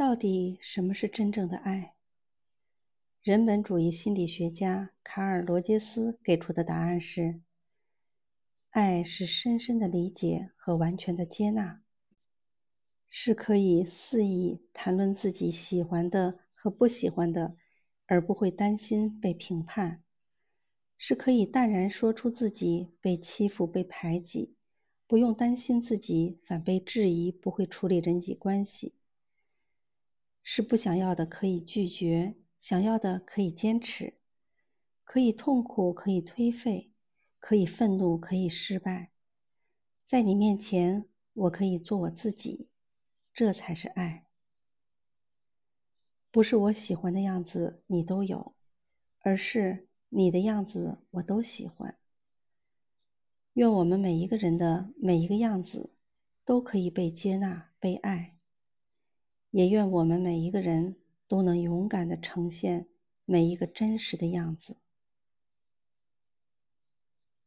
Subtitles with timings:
[0.00, 1.92] 到底什么是真正的爱？
[3.22, 7.42] 人本主义心理学家卡尔·罗杰斯给出的答案是：
[8.70, 11.82] 爱是深深的理解和完全的接纳，
[13.10, 17.54] 是可以肆意谈论自己喜欢的和不喜欢的，
[18.06, 20.00] 而不会担心被评判；
[20.96, 24.54] 是可以淡然说出自己被欺负、被排挤，
[25.06, 28.94] 不用担心自己反被质疑，不会处理人际关系。
[30.60, 34.18] 是不想要的可以拒绝，想要的可以坚持，
[35.04, 36.92] 可以痛苦，可以颓废，
[37.38, 39.10] 可以愤怒，可以失败。
[40.04, 42.68] 在你面前，我可以做我自己，
[43.32, 44.26] 这才是爱。
[46.30, 48.54] 不是我喜欢的样子你都有，
[49.20, 51.96] 而是你的样子我都喜欢。
[53.54, 55.94] 愿我们每一个人的每一个样子
[56.44, 58.36] 都可以被接纳、被爱。
[59.50, 60.96] 也愿我们每一个人
[61.28, 62.86] 都能勇敢地呈现
[63.24, 64.76] 每一个真实的样子。